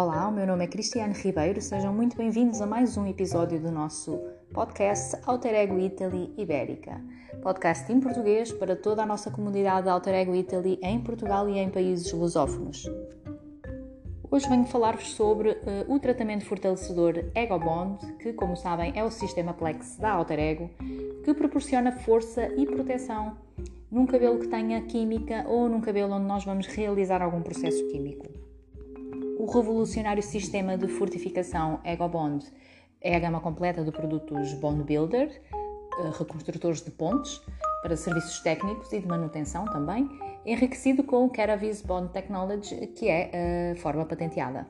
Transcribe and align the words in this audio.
Olá, 0.00 0.28
o 0.28 0.32
meu 0.32 0.46
nome 0.46 0.62
é 0.62 0.68
Cristiane 0.68 1.12
Ribeiro, 1.12 1.60
sejam 1.60 1.92
muito 1.92 2.16
bem-vindos 2.16 2.60
a 2.60 2.66
mais 2.66 2.96
um 2.96 3.04
episódio 3.04 3.58
do 3.58 3.72
nosso 3.72 4.16
podcast 4.54 5.18
Alter 5.26 5.52
Ego 5.52 5.76
Italy 5.76 6.32
Ibérica. 6.38 7.02
Podcast 7.42 7.92
em 7.92 7.98
português 7.98 8.52
para 8.52 8.76
toda 8.76 9.02
a 9.02 9.06
nossa 9.06 9.28
comunidade 9.28 9.88
Alter 9.88 10.14
Ego 10.14 10.36
Italy 10.36 10.78
em 10.84 11.00
Portugal 11.00 11.48
e 11.48 11.58
em 11.58 11.68
países 11.68 12.12
lusófonos. 12.12 12.88
Hoje 14.30 14.48
venho 14.48 14.66
falar-vos 14.66 15.10
sobre 15.14 15.50
uh, 15.50 15.92
o 15.92 15.98
tratamento 15.98 16.44
fortalecedor 16.44 17.24
Ego 17.34 17.58
Bond, 17.58 17.98
que, 18.18 18.32
como 18.32 18.54
sabem, 18.56 18.92
é 18.94 19.02
o 19.02 19.10
sistema 19.10 19.52
Plex 19.52 19.96
da 19.96 20.12
Alter 20.12 20.38
Ego, 20.38 20.70
que 21.24 21.34
proporciona 21.34 21.90
força 21.90 22.46
e 22.56 22.64
proteção 22.66 23.36
num 23.90 24.06
cabelo 24.06 24.38
que 24.38 24.46
tenha 24.46 24.80
química 24.82 25.44
ou 25.48 25.68
num 25.68 25.80
cabelo 25.80 26.14
onde 26.14 26.26
nós 26.26 26.44
vamos 26.44 26.68
realizar 26.68 27.20
algum 27.20 27.42
processo 27.42 27.84
químico. 27.88 28.47
O 29.38 29.46
revolucionário 29.46 30.20
sistema 30.20 30.76
de 30.76 30.88
fortificação 30.88 31.78
EgoBond 31.84 32.44
é 33.00 33.14
a 33.14 33.20
gama 33.20 33.40
completa 33.40 33.84
de 33.84 33.92
produtos 33.92 34.52
Bond 34.54 34.82
Builder, 34.82 35.40
eh, 35.52 36.10
reconstrutores 36.18 36.82
de 36.82 36.90
pontes, 36.90 37.40
para 37.80 37.96
serviços 37.96 38.40
técnicos 38.40 38.92
e 38.92 38.98
de 38.98 39.06
manutenção 39.06 39.64
também, 39.66 40.08
enriquecido 40.44 41.04
com 41.04 41.24
o 41.24 41.30
Keravis 41.30 41.80
Bond 41.82 42.12
Technology, 42.12 42.88
que 42.88 43.08
é 43.08 43.70
a 43.70 43.76
forma 43.76 44.04
patenteada. 44.04 44.66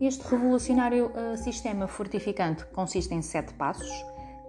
Este 0.00 0.26
revolucionário 0.28 1.10
uh, 1.10 1.36
sistema 1.36 1.86
fortificante 1.86 2.64
consiste 2.68 3.14
em 3.14 3.20
sete 3.20 3.52
passos, 3.52 3.90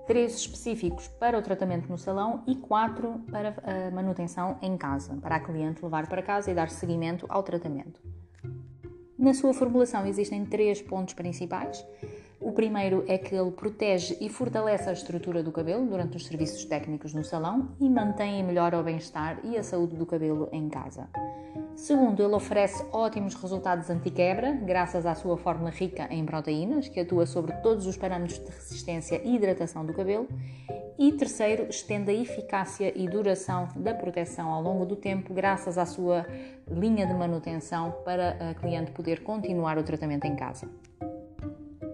três 0.08 0.34
específicos 0.34 1.10
para 1.10 1.38
o 1.38 1.42
tratamento 1.42 1.90
no 1.90 1.98
salão 1.98 2.42
e 2.48 2.56
quatro 2.56 3.20
para 3.30 3.54
a 3.64 3.92
manutenção 3.92 4.58
em 4.62 4.78
casa, 4.78 5.18
para 5.18 5.36
a 5.36 5.40
cliente 5.42 5.84
levar 5.84 6.08
para 6.08 6.24
casa 6.24 6.50
e 6.50 6.54
dar 6.54 6.70
seguimento 6.70 7.26
ao 7.28 7.44
tratamento. 7.44 8.00
Na 9.18 9.34
sua 9.34 9.54
formulação 9.54 10.06
existem 10.06 10.46
três 10.46 10.82
pontos 10.82 11.16
principais. 11.16 11.84
O 12.40 12.52
primeiro 12.52 13.04
é 13.08 13.18
que 13.18 13.34
ele 13.34 13.50
protege 13.50 14.16
e 14.22 14.30
fortalece 14.30 14.88
a 14.88 14.94
estrutura 14.94 15.42
do 15.42 15.52
cabelo 15.52 15.88
durante 15.88 16.18
os 16.18 16.28
serviços 16.28 16.64
técnicos 16.66 17.14
no 17.14 17.24
salão 17.24 17.70
e 17.80 17.90
mantém 17.90 18.40
e 18.40 18.44
melhora 18.44 18.80
o 18.80 18.84
bem-estar 18.84 19.40
e 19.44 19.58
a 19.58 19.64
saúde 19.64 19.96
do 19.96 20.06
cabelo 20.06 20.48
em 20.52 20.70
casa. 20.70 21.10
Segundo, 21.76 22.24
ele 22.24 22.34
oferece 22.34 22.86
ótimos 22.92 23.34
resultados 23.34 23.90
anti-quebra, 23.90 24.52
graças 24.52 25.06
à 25.06 25.16
sua 25.16 25.36
fórmula 25.36 25.72
rica 25.72 26.08
em 26.12 26.24
proteínas, 26.24 26.88
que 26.88 27.00
atua 27.00 27.26
sobre 27.26 27.54
todos 27.64 27.88
os 27.88 27.98
parâmetros 27.98 28.40
de 28.40 28.52
resistência 28.52 29.20
e 29.24 29.36
hidratação 29.36 29.84
do 29.84 29.94
cabelo. 29.94 30.28
E 31.00 31.12
terceiro, 31.12 31.68
estende 31.70 32.10
a 32.10 32.14
eficácia 32.14 32.92
e 32.96 33.08
duração 33.08 33.68
da 33.76 33.94
proteção 33.94 34.52
ao 34.52 34.64
longo 34.64 34.84
do 34.84 34.96
tempo, 34.96 35.32
graças 35.32 35.78
à 35.78 35.86
sua 35.86 36.26
linha 36.68 37.06
de 37.06 37.14
manutenção 37.14 37.92
para 38.04 38.50
a 38.50 38.56
cliente 38.56 38.92
poder 38.92 39.22
continuar 39.22 39.78
o 39.78 39.84
tratamento 39.84 40.26
em 40.26 40.36
casa. 40.36 40.68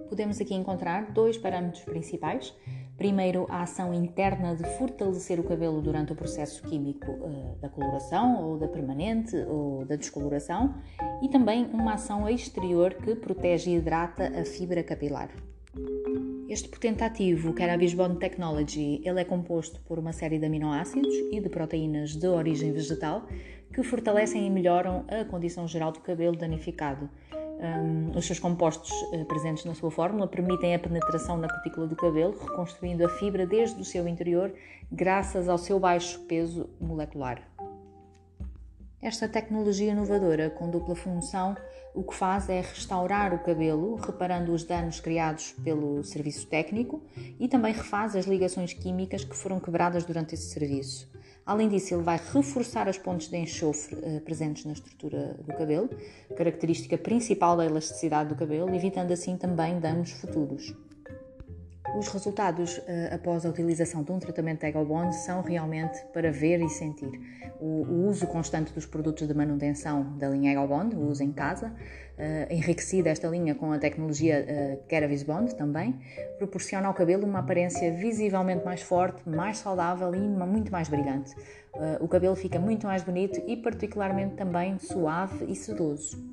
Podemos 0.08 0.40
aqui 0.40 0.54
encontrar 0.54 1.12
dois 1.12 1.38
parâmetros 1.38 1.84
principais. 1.84 2.56
Primeiro, 2.96 3.46
a 3.50 3.64
ação 3.64 3.94
interna 3.94 4.56
de 4.56 4.64
fortalecer 4.78 5.38
o 5.38 5.44
cabelo 5.44 5.82
durante 5.82 6.14
o 6.14 6.16
processo 6.16 6.64
químico 6.64 7.12
uh, 7.12 7.58
da 7.60 7.68
coloração, 7.68 8.42
ou 8.42 8.58
da 8.58 8.70
permanente, 8.70 9.36
ou 9.50 9.84
da 9.84 9.98
descoloração, 9.98 10.76
e 11.22 11.28
também 11.28 11.66
uma 11.74 11.96
ação 11.96 12.30
exterior 12.30 12.94
que 12.94 13.16
protege 13.16 13.72
e 13.72 13.76
hidrata 13.76 14.28
a 14.40 14.46
fibra 14.46 14.82
capilar. 14.82 15.30
Este 16.54 16.70
potente 16.70 17.04
ativo, 17.04 17.52
Cannabis 17.52 17.96
Bond 17.96 18.20
Technology, 18.20 19.02
ele 19.04 19.20
é 19.20 19.24
composto 19.24 19.80
por 19.88 19.98
uma 19.98 20.14
série 20.14 20.38
de 20.38 20.46
aminoácidos 20.46 21.12
e 21.32 21.42
de 21.42 21.50
proteínas 21.50 22.16
de 22.16 22.28
origem 22.28 22.72
vegetal 22.72 23.26
que 23.74 23.82
fortalecem 23.82 24.46
e 24.46 24.52
melhoram 24.52 25.04
a 25.08 25.26
condição 25.26 25.68
geral 25.68 25.92
do 25.92 26.00
cabelo 26.02 26.36
danificado. 26.36 27.10
Um, 27.60 28.16
os 28.16 28.28
seus 28.28 28.38
compostos 28.38 28.92
uh, 28.92 29.26
presentes 29.26 29.66
na 29.66 29.74
sua 29.74 29.90
fórmula 29.90 30.28
permitem 30.28 30.76
a 30.76 30.80
penetração 30.80 31.38
na 31.38 31.52
cutícula 31.52 31.88
do 31.88 31.96
cabelo, 31.96 32.38
reconstruindo 32.38 33.04
a 33.04 33.10
fibra 33.10 33.48
desde 33.48 33.82
o 33.82 33.84
seu 33.84 34.08
interior, 34.08 34.54
graças 34.92 35.50
ao 35.50 35.58
seu 35.58 35.80
baixo 35.80 36.20
peso 36.28 36.70
molecular. 36.80 37.42
Esta 39.04 39.28
tecnologia 39.28 39.92
inovadora 39.92 40.50
com 40.50 40.70
dupla 40.70 40.96
função 40.96 41.58
o 41.94 42.04
que 42.04 42.16
faz 42.16 42.48
é 42.48 42.62
restaurar 42.62 43.34
o 43.34 43.40
cabelo, 43.40 43.96
reparando 43.96 44.54
os 44.54 44.64
danos 44.64 45.02
criados 45.02 45.52
pelo 45.62 46.02
serviço 46.06 46.48
técnico 46.48 47.02
e 47.38 47.50
também 47.50 47.74
refaz 47.74 48.16
as 48.16 48.26
ligações 48.26 48.72
químicas 48.72 49.26
que 49.26 49.36
foram 49.36 49.60
quebradas 49.60 50.06
durante 50.06 50.36
esse 50.36 50.46
serviço. 50.46 51.12
Além 51.46 51.68
disso, 51.68 51.94
ele 51.94 52.02
vai 52.02 52.18
reforçar 52.18 52.88
as 52.88 52.98
pontes 52.98 53.28
de 53.28 53.36
enxofre 53.36 54.00
eh, 54.02 54.22
presentes 54.22 54.64
na 54.64 54.72
estrutura 54.72 55.36
do 55.46 55.54
cabelo, 55.54 55.90
característica 56.38 56.98
principal 56.98 57.58
da 57.58 57.66
elasticidade 57.66 58.30
do 58.30 58.36
cabelo, 58.36 58.74
evitando 58.74 59.12
assim 59.12 59.36
também 59.36 59.82
danos 59.82 60.12
futuros. 60.12 60.74
Os 61.96 62.08
resultados 62.08 62.80
uh, 62.80 63.14
após 63.14 63.46
a 63.46 63.50
utilização 63.50 64.02
de 64.02 64.12
um 64.12 64.18
tratamento 64.18 64.62
de 64.62 64.66
Ego 64.66 64.84
Bond 64.84 65.16
são 65.16 65.42
realmente 65.42 66.04
para 66.12 66.32
ver 66.32 66.60
e 66.60 66.68
sentir. 66.68 67.12
O, 67.60 67.84
o, 67.84 68.08
uso 68.08 68.26
constante 68.26 68.74
dos 68.74 68.86
produtos 68.88 69.28
de 69.28 69.34
manutenção 69.34 70.18
da 70.18 70.28
linha 70.28 70.54
Ego 70.54 70.68
Bond, 70.68 70.96
o 70.96 71.08
uso 71.08 71.22
em 71.22 71.32
casa, 71.32 71.68
uh, 71.68 72.52
enriquecida 72.52 73.12
esta 73.12 73.28
linha 73.28 73.54
com 73.54 73.72
a 73.72 73.78
tecnologia 73.78 74.44
uh, 74.82 75.26
Bond 75.26 75.54
também, 75.56 76.00
proporciona 76.40 76.88
ao 76.88 76.96
cabelo 76.96 77.28
uma 77.28 77.40
aparência 77.40 77.92
visivelmente 77.92 78.66
mais 78.66 78.82
forte, 78.82 79.22
mais 79.30 79.60
saudável 79.60 80.16
e 80.16 80.20
muito 80.20 80.72
mais 80.72 80.90
brilhante. 80.90 81.36
O 82.00 82.08
cabelo 82.08 82.36
fica 82.36 82.60
muito 82.60 82.86
mais 82.86 83.02
bonito 83.02 83.42
e 83.48 83.58
particularmente 83.58 84.36
também 84.36 84.78
suave 84.78 85.46
e 85.46 85.56
sedoso. 85.56 86.33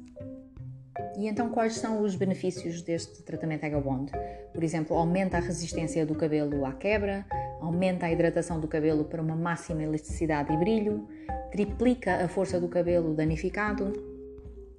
E 1.20 1.28
então, 1.28 1.50
quais 1.50 1.74
são 1.74 2.00
os 2.02 2.16
benefícios 2.16 2.80
deste 2.80 3.22
tratamento 3.22 3.64
Ego 3.64 3.78
Bond? 3.82 4.10
Por 4.54 4.64
exemplo, 4.64 4.96
aumenta 4.96 5.36
a 5.36 5.40
resistência 5.40 6.06
do 6.06 6.14
cabelo 6.14 6.64
à 6.64 6.72
quebra, 6.72 7.26
aumenta 7.60 8.06
a 8.06 8.10
hidratação 8.10 8.58
do 8.58 8.66
cabelo 8.66 9.04
para 9.04 9.20
uma 9.20 9.36
máxima 9.36 9.82
elasticidade 9.82 10.50
e 10.50 10.56
brilho, 10.56 11.06
triplica 11.52 12.24
a 12.24 12.26
força 12.26 12.58
do 12.58 12.68
cabelo 12.68 13.12
danificado, 13.12 13.92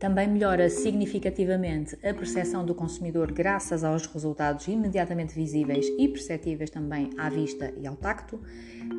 também 0.01 0.28
melhora 0.28 0.67
significativamente 0.67 1.95
a 1.97 2.12
percepção 2.12 2.66
do 2.66 2.73
consumidor 2.73 3.31
graças 3.31 3.84
aos 3.84 4.07
resultados 4.07 4.67
imediatamente 4.67 5.35
visíveis 5.35 5.85
e 6.00 6.07
perceptíveis 6.07 6.72
também 6.72 7.12
à 7.19 7.29
vista 7.29 7.72
e 7.78 7.85
ao 7.85 7.95
tacto. 7.95 8.41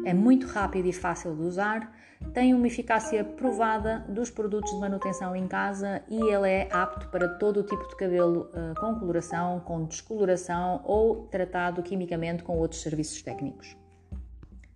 É 0.06 0.14
muito 0.14 0.46
rápido 0.46 0.86
e 0.86 0.92
fácil 0.92 1.34
de 1.34 1.42
usar, 1.42 1.92
tem 2.32 2.54
uma 2.54 2.68
eficácia 2.68 3.24
provada 3.24 4.04
dos 4.08 4.30
produtos 4.30 4.70
de 4.70 4.78
manutenção 4.78 5.34
em 5.34 5.48
casa 5.48 6.04
e 6.08 6.20
ele 6.32 6.48
é 6.48 6.68
apto 6.70 7.08
para 7.08 7.28
todo 7.30 7.58
o 7.58 7.62
tipo 7.64 7.88
de 7.88 7.96
cabelo 7.96 8.48
uh, 8.52 8.80
com 8.80 8.94
coloração, 8.94 9.58
com 9.58 9.84
descoloração 9.84 10.82
ou 10.84 11.26
tratado 11.26 11.82
quimicamente 11.82 12.44
com 12.44 12.56
outros 12.58 12.80
serviços 12.80 13.20
técnicos. 13.22 13.81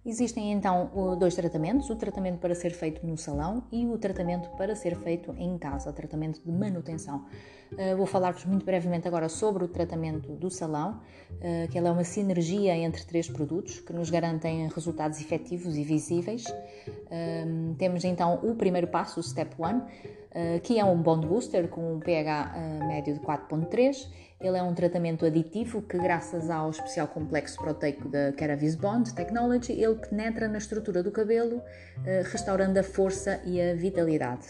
Existem 0.06 0.52
então 0.52 0.88
dois 1.18 1.34
tratamentos: 1.34 1.90
o 1.90 1.96
tratamento 1.96 2.38
para 2.38 2.54
ser 2.54 2.70
feito 2.70 3.04
no 3.04 3.18
salão 3.18 3.64
e 3.72 3.84
o 3.86 3.98
tratamento 3.98 4.48
para 4.50 4.76
ser 4.76 4.96
feito 4.96 5.34
em 5.36 5.58
casa, 5.58 5.90
o 5.90 5.92
tratamento 5.92 6.40
de 6.40 6.52
manutenção. 6.52 7.26
Uh, 7.72 7.96
vou 7.96 8.06
falar-vos 8.06 8.44
muito 8.44 8.64
brevemente 8.64 9.06
agora 9.06 9.28
sobre 9.28 9.64
o 9.64 9.68
tratamento 9.68 10.32
do 10.32 10.50
salão, 10.50 11.00
uh, 11.32 11.68
que 11.70 11.76
ela 11.76 11.88
é 11.88 11.90
uma 11.92 12.04
sinergia 12.04 12.76
entre 12.76 13.04
três 13.04 13.28
produtos 13.28 13.80
que 13.80 13.92
nos 13.92 14.10
garantem 14.10 14.68
resultados 14.68 15.20
efetivos 15.20 15.76
e 15.76 15.82
visíveis. 15.82 16.44
Uh, 16.46 17.74
temos 17.78 18.04
então 18.04 18.40
o 18.42 18.54
primeiro 18.54 18.86
passo, 18.86 19.20
o 19.20 19.22
Step 19.22 19.54
1, 19.58 20.16
que 20.62 20.78
é 20.78 20.84
um 20.84 21.00
Bond 21.00 21.26
Booster 21.26 21.66
com 21.66 21.94
um 21.94 21.98
pH 21.98 22.52
médio 22.86 23.14
de 23.14 23.20
4.3 23.20 24.06
ele 24.40 24.58
é 24.58 24.62
um 24.62 24.74
tratamento 24.74 25.24
aditivo 25.24 25.80
que, 25.80 25.96
graças 25.96 26.50
ao 26.50 26.68
especial 26.68 27.08
complexo 27.08 27.56
proteico 27.56 28.08
da 28.08 28.32
Keravis 28.32 28.74
Bond 28.74 29.14
Technology, 29.14 29.72
ele 29.72 29.94
penetra 29.94 30.46
na 30.46 30.58
estrutura 30.58 31.02
do 31.02 31.10
cabelo, 31.10 31.62
eh, 32.04 32.22
restaurando 32.30 32.78
a 32.78 32.82
força 32.82 33.40
e 33.46 33.60
a 33.60 33.74
vitalidade. 33.74 34.48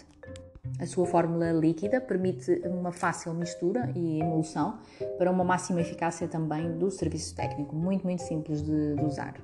A 0.78 0.86
sua 0.86 1.06
fórmula 1.06 1.52
líquida 1.52 2.00
permite 2.00 2.62
uma 2.64 2.92
fácil 2.92 3.32
mistura 3.34 3.90
e 3.94 4.20
emulsão 4.20 4.78
para 5.18 5.30
uma 5.30 5.44
máxima 5.44 5.80
eficácia 5.80 6.28
também 6.28 6.76
do 6.78 6.90
serviço 6.90 7.34
técnico, 7.34 7.74
muito, 7.74 8.04
muito 8.04 8.22
simples 8.22 8.62
de, 8.62 8.94
de 8.94 9.04
usar. 9.04 9.34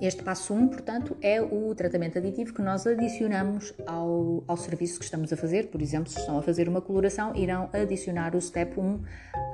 Este 0.00 0.22
passo 0.22 0.54
1, 0.54 0.56
um, 0.58 0.68
portanto, 0.68 1.16
é 1.20 1.42
o 1.42 1.74
tratamento 1.74 2.16
aditivo 2.16 2.54
que 2.54 2.62
nós 2.62 2.86
adicionamos 2.86 3.74
ao, 3.86 4.42
ao 4.46 4.56
serviço 4.56 4.98
que 4.98 5.04
estamos 5.04 5.30
a 5.32 5.36
fazer. 5.36 5.68
Por 5.68 5.82
exemplo, 5.82 6.10
se 6.10 6.18
estão 6.18 6.38
a 6.38 6.42
fazer 6.42 6.68
uma 6.68 6.80
coloração, 6.80 7.34
irão 7.36 7.68
adicionar 7.72 8.34
o 8.34 8.40
step 8.40 8.80
1 8.80 9.00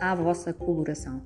à 0.00 0.14
vossa 0.14 0.52
coloração. 0.52 1.20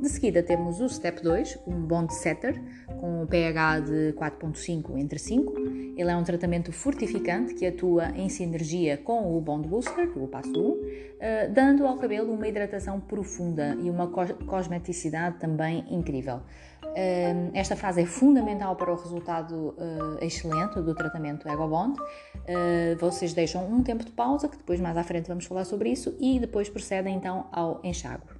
De 0.00 0.08
seguida 0.08 0.44
temos 0.44 0.80
o 0.80 0.88
Step 0.88 1.20
2, 1.20 1.58
um 1.66 1.80
Bond 1.80 2.14
Setter, 2.14 2.62
com 3.00 3.26
pH 3.26 3.80
de 3.80 4.12
4.5 4.12 4.96
entre 4.96 5.18
5. 5.18 5.52
Ele 5.98 6.12
é 6.12 6.16
um 6.16 6.22
tratamento 6.22 6.70
fortificante 6.70 7.54
que 7.54 7.66
atua 7.66 8.10
em 8.10 8.28
sinergia 8.28 8.96
com 8.96 9.36
o 9.36 9.40
Bond 9.40 9.66
Booster, 9.66 10.08
o 10.16 10.28
passo 10.28 10.56
1, 10.56 11.16
eh, 11.18 11.48
dando 11.48 11.84
ao 11.84 11.96
cabelo 11.96 12.32
uma 12.32 12.46
hidratação 12.46 13.00
profunda 13.00 13.76
e 13.82 13.90
uma 13.90 14.06
cosmeticidade 14.06 15.38
também 15.40 15.84
incrível. 15.90 16.40
Eh, 16.94 17.50
esta 17.52 17.74
fase 17.74 18.02
é 18.02 18.06
fundamental 18.06 18.76
para 18.76 18.92
o 18.92 18.94
resultado 18.94 19.74
eh, 19.76 20.26
excelente 20.26 20.80
do 20.80 20.94
tratamento 20.94 21.48
Ego 21.48 21.66
Bond. 21.66 21.98
Vocês 23.00 23.34
deixam 23.34 23.66
um 23.68 23.82
tempo 23.82 24.04
de 24.04 24.12
pausa, 24.12 24.48
que 24.48 24.56
depois 24.56 24.80
mais 24.80 24.96
à 24.96 25.02
frente 25.02 25.26
vamos 25.26 25.46
falar 25.46 25.64
sobre 25.64 25.90
isso, 25.90 26.16
e 26.20 26.38
depois 26.38 26.68
procedem 26.68 27.16
então 27.16 27.46
ao 27.50 27.80
enxágue. 27.82 28.37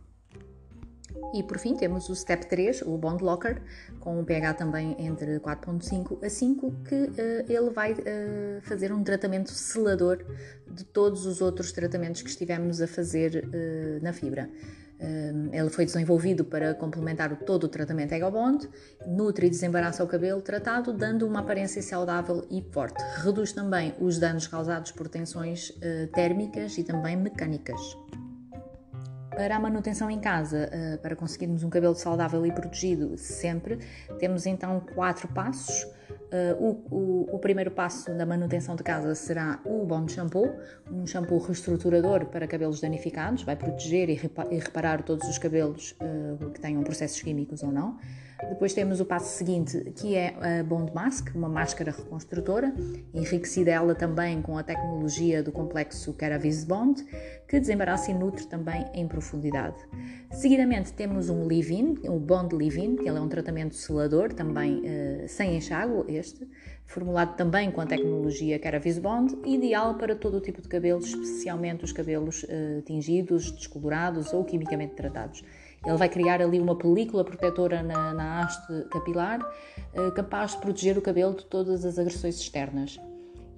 E 1.35 1.43
por 1.43 1.59
fim 1.59 1.76
temos 1.76 2.09
o 2.09 2.15
Step 2.15 2.47
3, 2.47 2.82
o 2.82 2.97
Bond 2.97 3.23
Locker, 3.23 3.61
com 4.00 4.19
um 4.19 4.25
pH 4.25 4.55
também 4.55 4.97
entre 4.99 5.38
4.5 5.41 6.25
a 6.25 6.31
5, 6.31 6.75
que 6.85 6.94
uh, 6.94 7.11
ele 7.49 7.70
vai 7.70 7.93
uh, 7.93 7.97
fazer 8.62 8.93
um 8.93 9.03
tratamento 9.03 9.50
selador 9.50 10.25
de 10.70 10.85
todos 10.85 11.26
os 11.26 11.41
outros 11.41 11.73
tratamentos 11.73 12.23
que 12.23 12.31
estivemos 12.31 12.81
a 12.81 12.87
fazer 12.87 13.44
uh, 13.44 14.03
na 14.03 14.12
fibra. 14.12 14.49
ele 15.53 15.70
foi 15.70 15.85
desenvolvido 15.85 16.44
para 16.44 16.75
complementar 16.75 17.37
todo 17.44 17.64
o 17.64 17.69
tratamento 17.69 18.12
Ego 18.12 18.31
Bond, 18.31 18.69
nutre 19.06 19.47
e 19.47 19.50
desembaraça 19.50 20.03
o 20.03 20.09
cabelo 20.09 20.41
tratado, 20.43 20.93
dando 20.93 21.26
uma 21.26 21.41
aparência 21.41 21.81
saudável 21.82 22.44
e 22.50 22.61
forte. 22.73 23.00
Reduz 23.23 23.53
também 23.53 23.94
os 24.00 24.19
danos 24.19 24.49
causados 24.49 24.91
por 24.91 25.09
tensões 25.09 25.73
térmicas 26.12 26.76
e 26.79 26.82
também 26.82 27.17
mecânicas. 27.17 27.81
Para 29.38 29.55
a 29.55 29.61
manutenção 29.61 30.11
em 30.11 30.19
casa, 30.19 30.69
uh, 30.69 30.99
para 30.99 31.14
conseguirmos 31.14 31.62
um 31.62 31.70
cabelo 31.70 31.94
saudável 31.94 32.44
e 32.44 32.50
protegido 32.50 33.17
sempre, 33.17 33.79
temos 34.19 34.46
então 34.46 34.81
quatro 34.96 35.29
passos. 35.29 35.85
Uh, 35.85 36.82
o, 36.90 36.96
o, 36.96 37.37
o, 37.37 37.38
primeiro 37.38 37.70
passo 37.70 38.12
da 38.14 38.26
manutenção 38.26 38.75
de 38.75 38.82
casa 38.82 39.14
será 39.14 39.61
o 39.64 39.87
Bond 39.87 40.11
Shampoo, 40.11 40.50
um 40.90 41.06
shampoo 41.06 41.38
reestruturador 41.38 42.26
para 42.26 42.49
cabelos 42.49 42.81
danificados, 42.81 43.44
vai 43.44 43.55
proteger 43.55 44.11
e, 44.11 44.14
repa 44.14 44.44
e 44.50 44.58
reparar 44.58 45.05
todos 45.05 45.29
os 45.29 45.38
cabelos 45.38 45.94
uh, 46.02 46.50
que 46.50 46.61
tenham 46.61 46.82
processos 46.82 47.23
químicos 47.23 47.62
ou 47.62 47.70
não. 47.70 47.96
Depois 48.46 48.73
temos 48.73 49.00
o 49.00 49.05
passo 49.05 49.37
seguinte, 49.37 49.93
que 49.96 50.14
é 50.14 50.61
a 50.61 50.62
Bond 50.62 50.93
Mask, 50.94 51.35
uma 51.35 51.49
máscara 51.49 51.90
reconstrutora, 51.90 52.73
enriquecida 53.12 53.73
ela 53.73 53.96
também 53.96 54.40
com 54.40 54.56
a 54.56 54.62
tecnologia 54.62 55.43
do 55.43 55.50
complexo 55.50 56.14
Ceravis 56.19 56.64
Bond, 56.64 57.05
que 57.49 57.58
desembaraça 57.58 58.12
e 58.12 58.14
nutre 58.14 58.46
também 58.46 58.87
em 58.94 59.08
profundidade. 59.08 59.76
Seguidamente 60.31 60.93
temos 60.93 61.29
um 61.29 61.46
leave-in, 61.46 61.99
o 62.05 62.19
Bond 62.20 62.55
Leave-in, 62.55 62.96
que 62.96 63.08
é 63.08 63.12
um 63.12 63.29
tratamento 63.29 63.75
selador, 63.75 64.32
também 64.32 64.82
uh, 64.82 65.29
sem 65.29 65.56
enxágue 65.56 66.05
este, 66.08 66.46
formulado 66.87 67.37
também 67.37 67.70
com 67.73 67.81
a 67.81 67.87
tecnologia 67.87 68.61
Ceravis 68.62 68.99
Bond, 68.99 69.37
ideal 69.44 69.96
para 69.96 70.14
todo 70.14 70.37
o 70.37 70.40
tipo 70.40 70.62
de 70.62 70.69
cabelos, 70.69 71.06
especialmente 71.06 71.85
os 71.85 71.93
cabelos 71.93 72.44
uh, 72.44 72.82
tingidos, 72.82 73.50
descolorados 73.50 74.32
ou 74.32 74.44
quimicamente 74.44 74.94
tratados. 74.94 75.43
Ele 75.85 75.97
vai 75.97 76.09
criar 76.09 76.43
ali 76.43 76.61
uma 76.61 76.77
película 76.77 77.25
protetora 77.25 77.83
na, 77.83 78.13
na 78.13 78.43
haste 78.43 78.85
capilar, 78.91 79.41
uh, 79.41 80.13
capaz 80.13 80.53
de 80.53 80.59
proteger 80.59 80.99
o 80.99 81.03
cabelo 81.03 81.35
de 81.35 81.45
todas 81.45 81.85
as 81.85 81.99
agressões 81.99 82.41
externas. 82.41 82.99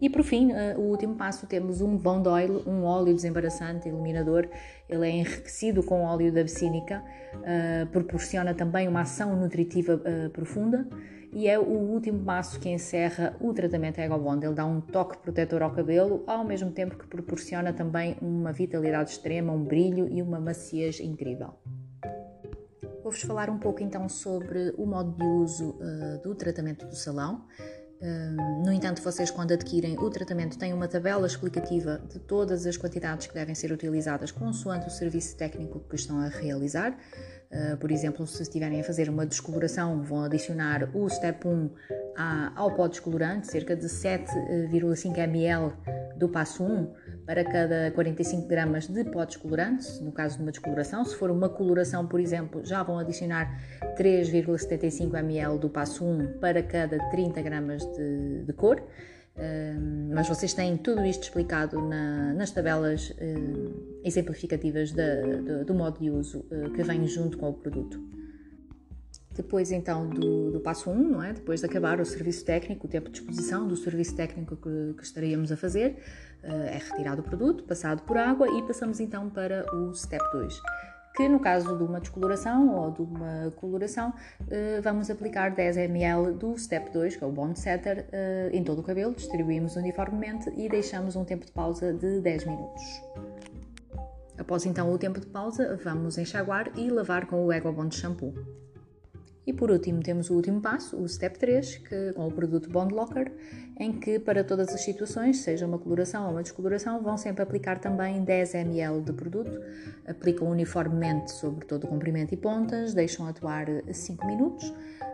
E 0.00 0.08
por 0.08 0.22
fim, 0.22 0.52
uh, 0.52 0.78
o 0.78 0.90
último 0.90 1.14
passo, 1.14 1.46
temos 1.46 1.81
um 1.81 1.96
Bond 1.96 2.28
Oil, 2.28 2.62
um 2.67 2.84
óleo 2.84 3.14
desembaraçante, 3.14 3.88
iluminador. 3.88 4.49
Ele 4.88 5.06
é 5.06 5.11
enriquecido 5.11 5.82
com 5.82 6.05
óleo 6.05 6.32
da 6.32 6.40
absínica, 6.40 7.02
uh, 7.34 7.87
proporciona 7.88 8.55
também 8.55 8.87
uma 8.87 9.02
ação 9.02 9.34
nutritiva 9.37 10.00
profunda 10.32 10.87
e 11.32 11.46
é 11.46 11.58
o 11.58 11.62
último 11.62 12.25
passo 12.25 12.58
que 12.58 12.69
encerra 12.69 13.37
o 13.40 13.52
tratamento 13.52 13.99
Ego 13.99 14.19
Bond. 14.19 14.44
Ele 14.44 14.55
dá 14.55 14.66
um 14.66 14.81
toque 14.81 15.19
protetor 15.19 15.62
ao 15.62 15.70
cabelo, 15.70 16.25
ao 16.26 16.44
mesmo 16.44 16.70
tempo 16.73 16.96
que 16.96 17.06
proporciona 17.06 17.73
também 17.73 18.16
uma 18.20 18.52
vitalidade 18.52 19.11
extrema, 19.11 19.52
um 19.52 19.62
brilho 19.62 20.08
e 20.08 20.20
uma 20.23 20.40
maciez 20.40 20.99
incrível. 20.99 21.55
Vou-vos 23.10 23.26
falar 23.26 23.50
um 23.50 23.58
pouco 23.58 23.82
então 23.82 24.08
sobre 24.08 24.72
o 24.78 24.86
modo 24.86 25.10
de 25.16 25.24
uso 25.24 25.76
do 26.22 26.32
tratamento 26.32 26.86
do 26.86 26.94
salão 26.94 27.44
no 28.64 28.72
entanto, 28.72 29.02
vocês, 29.02 29.30
quando 29.30 29.52
adquirem 29.52 29.98
o 29.98 30.08
tratamento, 30.08 30.58
têm 30.58 30.72
uma 30.72 30.88
tabela 30.88 31.26
explicativa 31.26 32.00
de 32.08 32.18
todas 32.18 32.64
as 32.64 32.76
quantidades 32.76 33.26
que 33.26 33.34
devem 33.34 33.54
ser 33.54 33.70
utilizadas 33.72 34.30
consoante 34.30 34.86
o 34.86 34.90
serviço 34.90 35.36
técnico 35.36 35.80
que 35.80 35.96
estão 35.96 36.18
a 36.18 36.28
realizar. 36.28 36.96
Uh, 37.52 37.76
por 37.76 37.90
exemplo, 37.90 38.26
se 38.26 38.42
estiverem 38.42 38.80
a 38.80 38.84
fazer 38.84 39.10
uma 39.10 39.26
descoloração, 39.26 40.02
vão 40.02 40.24
adicionar 40.24 40.88
o 40.94 41.08
Step 41.10 41.46
1 41.46 41.70
ao 42.56 42.74
pó 42.74 42.88
descolorante, 42.88 43.48
cerca 43.50 43.76
de 43.76 43.86
7,5 43.86 45.18
ml 45.18 45.72
do 46.16 46.28
passo 46.28 46.64
1 46.64 46.94
para 47.30 47.44
cada 47.44 47.92
45 47.92 48.48
gramas 48.48 48.88
de 48.88 49.04
pó 49.04 49.24
descolorante, 49.24 50.02
no 50.02 50.10
caso 50.10 50.38
de 50.38 50.42
uma 50.42 50.50
descoloração. 50.50 51.04
Se 51.04 51.14
for 51.14 51.30
uma 51.30 51.48
coloração, 51.48 52.04
por 52.04 52.18
exemplo, 52.18 52.60
já 52.64 52.82
vão 52.82 52.98
adicionar 52.98 53.56
3,75 53.96 55.16
ml 55.16 55.56
do 55.56 55.68
passo 55.68 56.04
1 56.04 56.40
para 56.40 56.60
cada 56.60 56.98
30 57.10 57.40
gramas 57.40 57.84
de, 57.84 58.42
de 58.42 58.52
cor. 58.52 58.80
Uh, 58.80 60.12
mas 60.12 60.28
vocês 60.28 60.52
têm 60.52 60.76
tudo 60.76 61.06
isto 61.06 61.22
explicado 61.22 61.80
na, 61.80 62.34
nas 62.34 62.50
tabelas 62.50 63.10
uh, 63.10 64.00
exemplificativas 64.02 64.90
do, 64.90 65.64
do 65.64 65.72
modo 65.72 66.00
de 66.00 66.10
uso 66.10 66.44
uh, 66.50 66.72
que 66.72 66.82
vem 66.82 67.06
junto 67.06 67.38
com 67.38 67.50
o 67.50 67.54
produto. 67.54 68.02
Depois 69.40 69.72
então 69.72 70.06
do, 70.06 70.50
do 70.50 70.60
passo 70.60 70.90
1, 70.90 70.92
um, 70.92 71.22
é? 71.22 71.32
depois 71.32 71.60
de 71.60 71.66
acabar 71.66 71.98
o 71.98 72.04
serviço 72.04 72.44
técnico, 72.44 72.87
o 72.87 72.90
tempo 72.90 73.08
de 73.08 73.20
exposição 73.20 73.66
do 73.66 73.75
serviço 73.75 74.14
técnico 74.14 74.54
que, 74.54 74.94
que 74.98 75.02
estaríamos 75.02 75.50
a 75.50 75.56
fazer, 75.56 75.96
é 76.42 76.78
retirado 76.78 77.22
o 77.22 77.25
produto, 77.25 77.64
passado 77.64 78.02
por 78.02 78.19
água 78.19 78.46
e 78.48 78.62
passamos 78.62 79.00
então 79.00 79.31
para 79.31 79.64
o 79.75 79.94
step 79.94 80.22
2 80.32 80.60
que 81.16 81.28
no 81.28 81.40
caso 81.40 81.76
de 81.76 81.82
uma 81.82 82.00
descoloração 82.00 82.69
ou 82.69 82.90
de 82.92 83.02
uma 83.02 83.50
coloração, 83.56 84.14
vamos 84.82 85.10
aplicar 85.10 85.50
10 85.50 85.76
ml 85.76 86.32
do 86.32 86.56
Step 86.56 86.92
2, 86.92 87.16
que 87.16 87.25
é 87.25 87.26
o 87.26 87.32
Bond 87.32 87.58
Setter, 87.58 88.06
em 88.52 88.62
todo 88.62 88.78
o 88.78 88.82
cabelo, 88.82 89.12
distribuímos 89.12 89.75
uniformemente 89.75 90.48
e 90.56 90.69
deixamos 90.69 91.16
um 91.16 91.25
tempo 91.25 91.44
de 91.44 91.52
pausa 91.52 91.92
de 91.92 92.20
10 92.20 92.44
minutos. 92.44 92.82
Após 94.38 94.64
então 94.64 94.90
o 94.90 94.96
tempo 94.96 95.19
de 95.20 95.26
pausa, 95.26 95.78
vamos 95.82 96.16
enxaguar 96.16 96.70
e 96.78 96.88
lavar 96.88 97.26
com 97.26 97.44
o 97.44 97.52
Ego 97.52 97.72
Bond 97.72 97.94
Shampoo. 97.94 98.32
E 99.46 99.52
por 99.52 99.70
último, 99.70 100.02
temos 100.02 100.28
o 100.28 100.34
último 100.34 100.60
passo, 100.60 100.96
o 100.96 101.08
Step 101.08 101.38
3, 101.38 101.78
que, 101.78 102.12
com 102.12 102.26
o 102.26 102.31
produto 102.31 102.69
Bond 102.69 102.94
Locker, 102.94 103.32
em 103.78 103.92
que 103.92 104.19
para 104.19 104.44
todas 104.44 104.69
as 104.69 104.82
situações, 104.82 105.38
seja 105.38 105.66
uma 105.66 105.78
coloração 105.78 106.26
ou 106.26 106.32
uma 106.32 106.42
descoloração, 106.42 107.02
vão 107.02 107.16
sempre 107.16 107.42
aplicar 107.42 107.78
também 107.78 108.22
10 108.22 108.54
ml 108.54 109.00
de 109.00 109.12
produto, 109.12 109.58
aplicam 110.06 110.48
uniformemente 110.48 111.32
sobre 111.32 111.64
todo 111.64 111.84
o 111.84 111.88
comprimento 111.88 112.34
e 112.34 112.37
pontas, 112.37 112.92
deixam 112.92 113.26
atuar 113.26 113.66
5 113.90 114.26
minutos. 114.26 114.72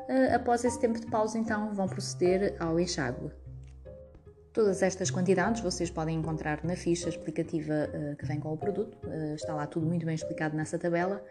Eh, 0.08 0.34
após 0.34 0.64
esse 0.64 0.78
tempo 0.80 0.98
de 0.98 1.06
pausa, 1.06 1.38
então, 1.38 1.72
vão 1.72 1.86
proceder 1.86 2.56
ao 2.58 2.78
enxágue. 2.80 3.30
Todas 4.56 4.82
estas 4.82 5.10
quantidades 5.10 5.60
vocês 5.60 5.90
podem 5.90 6.18
encontrar 6.18 6.64
na 6.64 6.74
ficha 6.74 7.10
explicativa 7.10 7.90
uh, 7.92 8.16
que 8.16 8.24
vem 8.24 8.40
com 8.40 8.54
o 8.54 8.56
produto, 8.56 8.96
uh, 9.06 9.34
está 9.34 9.52
lá 9.52 9.66
tudo 9.66 9.84
muito 9.84 10.06
bem 10.06 10.14
explicado 10.14 10.56
nessa 10.56 10.78
tabela, 10.78 11.22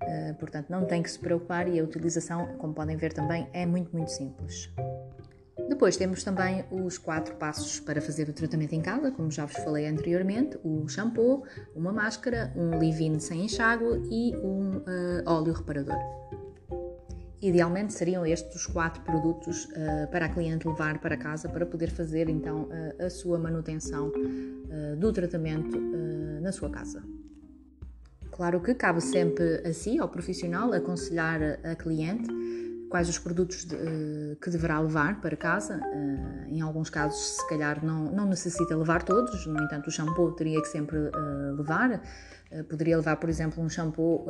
uh, 0.00 0.34
portanto 0.36 0.70
não 0.70 0.84
tem 0.84 1.02
que 1.02 1.10
se 1.10 1.18
preocupar 1.18 1.66
e 1.66 1.80
a 1.80 1.82
utilização, 1.82 2.56
como 2.56 2.72
podem 2.72 2.96
ver 2.96 3.12
também, 3.12 3.48
é 3.52 3.66
muito, 3.66 3.90
muito 3.90 4.12
simples. 4.12 4.72
Depois 5.68 5.96
temos 5.96 6.22
também 6.22 6.64
os 6.70 6.98
quatro 6.98 7.34
passos 7.34 7.80
para 7.80 8.00
fazer 8.00 8.28
o 8.28 8.32
tratamento 8.32 8.76
em 8.76 8.80
casa, 8.80 9.10
como 9.10 9.28
já 9.28 9.44
vos 9.44 9.56
falei 9.56 9.88
anteriormente: 9.88 10.56
o 10.62 10.86
shampoo, 10.86 11.42
uma 11.74 11.92
máscara, 11.92 12.52
um 12.54 12.78
leave-in 12.78 13.18
sem 13.18 13.46
enxágue 13.46 13.86
e 14.08 14.36
um 14.36 14.84
óleo 15.26 15.52
reparador. 15.52 15.98
Idealmente 17.40 17.92
seriam 17.92 18.26
estes 18.26 18.56
os 18.56 18.66
quatro 18.66 19.00
produtos 19.02 19.66
uh, 19.66 20.10
para 20.10 20.26
a 20.26 20.28
cliente 20.28 20.66
levar 20.66 20.98
para 20.98 21.16
casa 21.16 21.48
para 21.48 21.64
poder 21.64 21.88
fazer 21.90 22.28
então 22.28 22.62
uh, 22.64 23.04
a 23.04 23.10
sua 23.10 23.38
manutenção 23.38 24.08
uh, 24.08 24.96
do 24.96 25.12
tratamento 25.12 25.78
na 26.40 26.52
sua 26.52 26.70
casa. 26.70 27.02
Claro 28.30 28.60
que 28.60 28.74
cabe 28.74 29.00
sempre 29.00 29.66
a 29.66 29.72
si, 29.72 29.98
ao 29.98 30.08
profissional, 30.08 30.72
aconselhar 30.72 31.40
a 31.64 31.74
cliente 31.74 32.28
quais 32.88 33.08
os 33.08 33.18
produtos 33.18 33.64
de, 33.64 33.76
que 34.40 34.50
deverá 34.50 34.80
levar 34.80 35.20
para 35.20 35.36
casa. 35.36 35.80
em 36.48 36.60
alguns 36.60 36.90
casos, 36.90 37.36
se 37.36 37.48
calhar, 37.48 37.84
não, 37.84 38.10
não 38.10 38.26
necessita 38.26 38.76
levar 38.76 39.02
todos, 39.02 39.46
no 39.46 39.62
entanto, 39.62 39.88
o 39.88 39.90
shampoo 39.90 40.32
teria 40.32 40.60
que 40.60 40.68
sempre 40.68 40.96
levar. 41.56 42.02
Eh, 42.50 42.62
poderia 42.62 42.96
levar, 42.96 43.16
por 43.16 43.28
exemplo, 43.28 43.62
um 43.62 43.68
shampoo, 43.68 44.26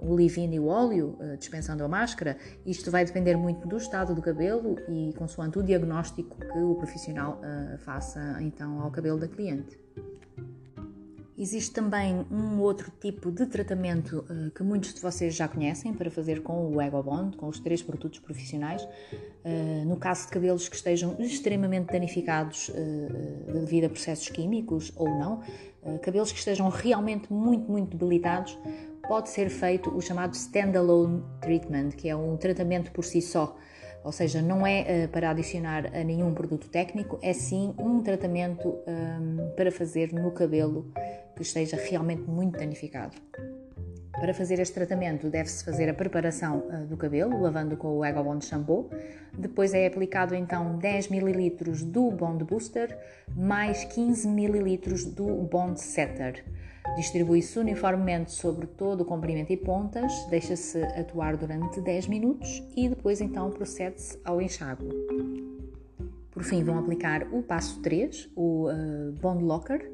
o 0.00 0.14
leave-in 0.14 0.54
e 0.54 0.60
o 0.60 0.66
óleo, 0.66 1.18
dispensando 1.38 1.84
a 1.84 1.88
máscara. 1.88 2.36
Isto 2.64 2.90
vai 2.90 3.04
depender 3.04 3.36
muito 3.36 3.66
do 3.66 3.76
estado 3.76 4.14
do 4.14 4.22
cabelo 4.22 4.76
e 4.88 5.12
consoante 5.14 5.58
o 5.58 5.62
diagnóstico 5.62 6.36
que 6.38 6.58
o 6.58 6.74
profissional 6.76 7.40
faça 7.78 8.38
então 8.40 8.80
ao 8.80 8.90
cabelo 8.90 9.18
da 9.18 9.28
cliente. 9.28 9.79
Existe 11.40 11.72
também 11.72 12.26
um 12.30 12.60
outro 12.60 12.92
tipo 13.00 13.30
de 13.30 13.46
tratamento 13.46 14.26
uh, 14.28 14.50
que 14.50 14.62
muitos 14.62 14.92
de 14.92 15.00
vocês 15.00 15.34
já 15.34 15.48
conhecem 15.48 15.94
para 15.94 16.10
fazer 16.10 16.42
com 16.42 16.70
o 16.70 16.78
Ego 16.82 17.02
Bond, 17.02 17.34
com 17.38 17.48
os 17.48 17.58
três 17.58 17.82
produtos 17.82 18.18
profissionais. 18.18 18.82
Uh, 18.82 19.86
no 19.86 19.96
caso 19.96 20.26
de 20.26 20.32
cabelos 20.32 20.68
que 20.68 20.76
estejam 20.76 21.16
extremamente 21.18 21.90
danificados 21.92 22.68
uh, 22.68 23.52
devido 23.54 23.86
a 23.86 23.88
processos 23.88 24.28
químicos 24.28 24.92
ou 24.94 25.08
não, 25.08 25.40
cabelos 26.02 26.30
que 26.30 26.38
estejam 26.38 26.68
realmente 26.68 27.32
muito, 27.32 27.72
muito 27.72 27.96
debilitados, 27.96 28.58
pode 29.08 29.30
ser 29.30 29.48
feito 29.48 29.88
o 29.96 30.02
chamado 30.02 30.34
Standalone 30.34 31.24
Treatment, 31.40 31.92
que 31.92 32.06
é 32.06 32.14
um 32.14 32.36
tratamento 32.36 32.92
por 32.92 33.02
si 33.02 33.22
só 33.22 33.56
ou 34.02 34.12
seja, 34.12 34.40
não 34.40 34.66
é 34.66 35.04
uh, 35.04 35.08
para 35.08 35.30
adicionar 35.30 35.86
a 35.94 36.02
nenhum 36.02 36.32
produto 36.32 36.68
técnico, 36.68 37.18
é 37.22 37.32
sim 37.32 37.74
um 37.78 38.02
tratamento 38.02 38.68
um, 38.68 38.82
ehm, 38.86 39.50
para 39.54 39.70
fazer 39.70 40.12
no 40.12 40.30
cabelo 40.30 40.90
que 41.40 41.46
esteja 41.46 41.78
realmente 41.78 42.22
muito 42.28 42.58
danificado. 42.58 43.16
Para 44.12 44.34
fazer 44.34 44.60
este 44.60 44.74
tratamento 44.74 45.30
deve-se 45.30 45.64
fazer 45.64 45.88
a 45.88 45.94
preparação 45.94 46.58
uh, 46.58 46.86
do 46.86 46.98
cabelo, 46.98 47.40
lavando 47.40 47.78
com 47.78 47.96
o 47.96 48.04
Ego 48.04 48.22
Bond 48.22 48.44
Shampoo. 48.44 48.90
Depois 49.38 49.72
é 49.72 49.86
aplicado 49.86 50.34
então 50.34 50.76
10 50.76 51.10
ml 51.10 51.50
do 51.86 52.10
Bond 52.10 52.44
Booster 52.44 52.98
mais 53.34 53.84
15 53.84 54.28
ml 54.28 54.76
do 55.06 55.26
Bond 55.44 55.80
Setter. 55.80 56.44
Distribui-se 56.96 57.58
uniformemente 57.58 58.32
sobre 58.32 58.66
todo 58.66 59.00
o 59.00 59.04
comprimento 59.06 59.50
e 59.52 59.56
pontas, 59.56 60.12
deixa-se 60.28 60.82
atuar 60.82 61.38
durante 61.38 61.80
10 61.80 62.08
minutos 62.08 62.62
e 62.76 62.88
depois 62.88 63.22
então 63.22 63.50
procede-se 63.50 64.18
ao 64.24 64.42
enxágue. 64.42 64.88
Por 66.40 66.46
fim, 66.46 66.64
vão 66.64 66.78
aplicar 66.78 67.26
o 67.34 67.42
passo 67.42 67.82
3, 67.82 68.30
o 68.34 68.70
uh, 68.70 69.12
Bond 69.20 69.44
Locker, 69.44 69.92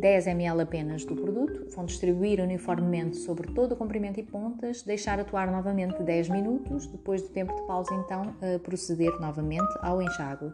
10 0.00 0.26
ml 0.26 0.62
apenas 0.62 1.04
do 1.04 1.14
produto, 1.14 1.68
vão 1.72 1.84
distribuir 1.84 2.40
uniformemente 2.40 3.16
sobre 3.18 3.52
todo 3.52 3.74
o 3.74 3.76
comprimento 3.76 4.18
e 4.18 4.24
pontas, 4.24 4.82
deixar 4.82 5.20
atuar 5.20 5.52
novamente 5.52 6.02
10 6.02 6.30
minutos, 6.30 6.88
depois 6.88 7.22
do 7.22 7.28
tempo 7.28 7.54
de 7.54 7.62
pausa 7.68 7.94
então 7.94 8.34
proceder 8.64 9.12
novamente 9.20 9.72
ao 9.82 10.02
enxágue. 10.02 10.52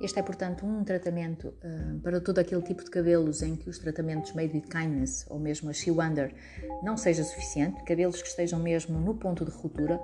Este 0.00 0.18
é, 0.18 0.22
portanto, 0.24 0.66
um 0.66 0.82
tratamento 0.82 1.54
uh, 1.62 2.00
para 2.00 2.20
todo 2.20 2.40
aquele 2.40 2.62
tipo 2.62 2.82
de 2.82 2.90
cabelos 2.90 3.42
em 3.42 3.54
que 3.54 3.70
os 3.70 3.78
tratamentos 3.78 4.32
made 4.32 4.52
with 4.52 4.62
kindness 4.62 5.24
ou 5.30 5.38
mesmo 5.38 5.70
a 5.70 5.72
She 5.72 5.92
Wonder 5.92 6.34
não 6.82 6.96
seja 6.96 7.22
suficiente, 7.22 7.84
cabelos 7.84 8.20
que 8.20 8.26
estejam 8.26 8.58
mesmo 8.58 8.98
no 8.98 9.14
ponto 9.14 9.44
de 9.44 9.52
ruptura, 9.52 10.00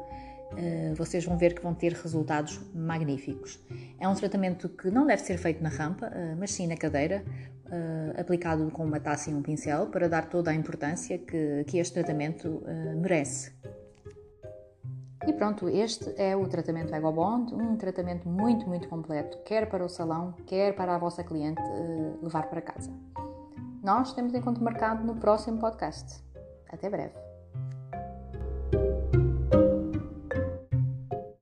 vocês 0.97 1.25
vão 1.25 1.37
ver 1.39 1.55
que 1.55 1.63
vão 1.63 1.75
ter 1.75 1.93
resultados 1.93 2.61
magníficos. 2.75 3.59
É 3.99 4.09
um 4.09 4.15
tratamento 4.15 4.69
que 4.69 4.91
não 4.91 5.07
deve 5.07 5.23
ser 5.23 5.39
feito 5.39 5.63
na 5.63 5.69
rampa, 5.69 6.07
uh, 6.07 6.37
mas 6.39 6.51
sim 6.53 6.67
na 6.67 6.77
cadeira, 6.77 7.25
aplicado 8.19 8.69
com 8.73 8.85
uma 8.85 8.99
taça 8.99 9.31
e 9.31 9.35
um 9.35 9.43
pincel 9.43 9.87
para 9.87 10.09
dar 10.09 10.29
toda 10.29 10.51
a 10.51 10.55
importância 10.55 11.17
que, 11.17 11.63
que 11.69 11.79
este 11.79 11.95
tratamento 11.95 12.65
merece. 12.97 13.53
E 15.27 15.33
pronto, 15.33 15.69
este 15.69 16.13
é 16.17 16.35
o 16.35 16.49
tratamento 16.49 16.95
Ego 16.95 17.13
Bond, 17.13 17.55
um 17.55 17.77
tratamento 17.77 18.29
muito, 18.29 18.67
muito 18.67 18.89
completo, 18.89 19.39
quer 19.45 19.69
para 19.69 19.85
o 19.85 19.89
salão, 19.89 20.33
quer 20.47 20.75
para 20.75 20.95
a 20.95 20.99
vossa 20.99 21.23
cliente 21.23 21.63
levar 22.21 22.49
para 22.49 22.61
casa. 22.61 22.91
Nós 23.83 24.13
temos 24.15 24.35
encontro 24.35 24.65
marcado 24.65 25.05
no 25.05 25.15
próximo 25.15 25.59
podcast. 25.59 26.23
Até 26.69 26.89
breve. 26.89 27.30